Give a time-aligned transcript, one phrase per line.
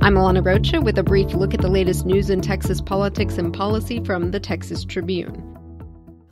[0.00, 3.52] I'm Alana Rocha with a brief look at the latest news in Texas politics and
[3.52, 5.42] policy from the Texas Tribune.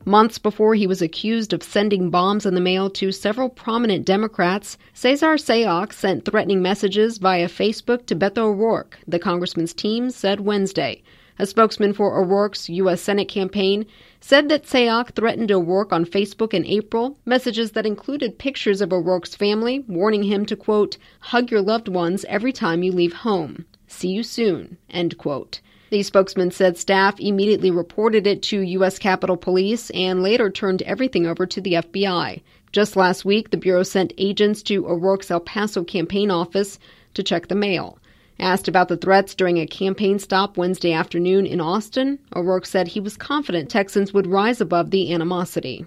[0.04, 4.78] Months before he was accused of sending bombs in the mail to several prominent Democrats,
[4.94, 11.02] Cesar Sayoc sent threatening messages via Facebook to Beto O'Rourke, the congressman's team said Wednesday.
[11.38, 13.02] A spokesman for O'Rourke's U.S.
[13.02, 13.84] Senate campaign
[14.20, 19.34] said that Sayoc threatened O'Rourke on Facebook in April, messages that included pictures of O'Rourke's
[19.34, 23.66] family, warning him to, quote, hug your loved ones every time you leave home.
[23.86, 25.60] See you soon, end quote.
[25.90, 28.98] The spokesman said staff immediately reported it to U.S.
[28.98, 32.40] Capitol Police and later turned everything over to the FBI.
[32.72, 36.78] Just last week, the Bureau sent agents to O'Rourke's El Paso campaign office
[37.14, 37.98] to check the mail.
[38.38, 43.00] Asked about the threats during a campaign stop Wednesday afternoon in Austin, O'Rourke said he
[43.00, 45.86] was confident Texans would rise above the animosity.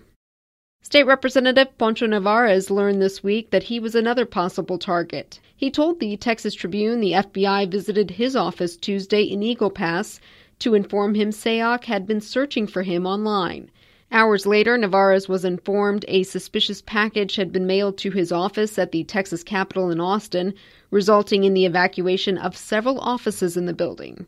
[0.82, 5.40] State Representative Poncho Nevarez learned this week that he was another possible target.
[5.56, 10.20] He told the Texas Tribune the FBI visited his office Tuesday in Eagle Pass
[10.60, 13.70] to inform him Sayoc had been searching for him online.
[14.12, 18.92] Hours later, Nevarez was informed a suspicious package had been mailed to his office at
[18.92, 20.56] the Texas Capitol in Austin,
[20.90, 24.26] resulting in the evacuation of several offices in the building.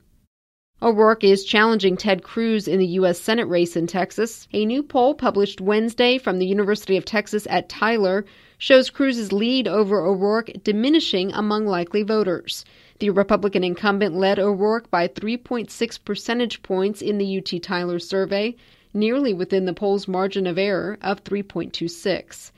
[0.84, 3.20] O'Rourke is challenging Ted Cruz in the U.S.
[3.20, 4.48] Senate race in Texas.
[4.54, 8.24] A new poll published Wednesday from the University of Texas at Tyler
[8.60, 12.66] shows Cruz's lead over O'Rourke diminishing among likely voters.
[13.00, 18.56] The Republican incumbent led O'Rourke by 3.6 percentage points in the UT Tyler survey
[18.94, 22.52] nearly within the poll's margin of error of 3.26.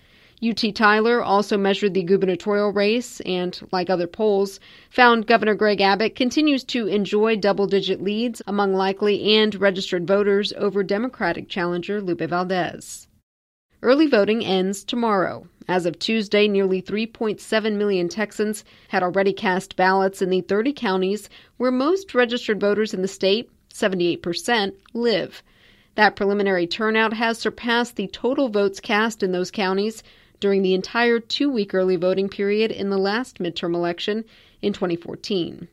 [0.43, 6.15] UT Tyler also measured the gubernatorial race and, like other polls, found Governor Greg Abbott
[6.15, 12.19] continues to enjoy double digit leads among likely and registered voters over Democratic challenger Lupe
[12.19, 13.07] Valdez.
[13.81, 15.47] Early voting ends tomorrow.
[15.67, 21.29] As of Tuesday, nearly 3.7 million Texans had already cast ballots in the 30 counties
[21.55, 25.41] where most registered voters in the state, 78%, live.
[25.95, 30.01] That preliminary turnout has surpassed the total votes cast in those counties
[30.39, 34.25] during the entire two week early voting period in the last midterm election
[34.61, 35.67] in 2014.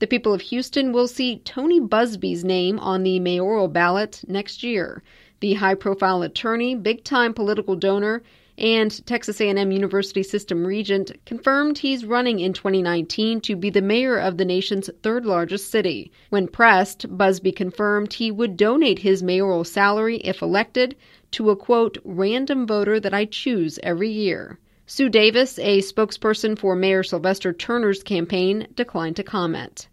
[0.00, 5.02] The people of Houston will see Tony Buzbee's name on the mayoral ballot next year.
[5.40, 8.22] The high profile attorney, big time political donor,
[8.58, 14.16] and Texas A&M University System Regent confirmed he's running in 2019 to be the mayor
[14.18, 16.12] of the nation's third largest city.
[16.30, 20.96] When pressed, Buzbee confirmed he would donate his mayoral salary if elected
[21.32, 24.58] to a quote random voter that I choose every year.
[24.86, 29.88] Sue Davis, a spokesperson for Mayor Sylvester Turner's campaign, declined to comment.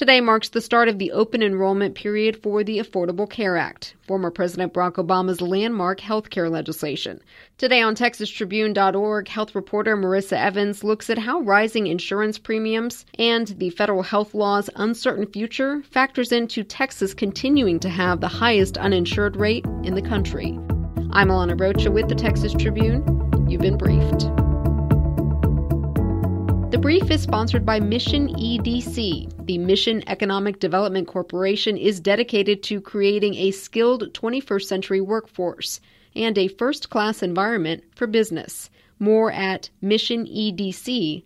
[0.00, 4.30] Today marks the start of the open enrollment period for the Affordable Care Act, former
[4.30, 7.20] President Barack Obama's landmark health care legislation.
[7.58, 13.68] Today on TexasTribune.org, health reporter Marissa Evans looks at how rising insurance premiums and the
[13.68, 19.66] federal health law's uncertain future factors into Texas continuing to have the highest uninsured rate
[19.84, 20.58] in the country.
[21.12, 23.04] I'm Alana Rocha with the Texas Tribune.
[23.50, 24.20] You've been briefed.
[26.70, 29.39] The brief is sponsored by Mission EDC.
[29.50, 35.80] The Mission Economic Development Corporation is dedicated to creating a skilled 21st century workforce
[36.14, 38.70] and a first class environment for business.
[39.00, 41.24] More at missionedc.com.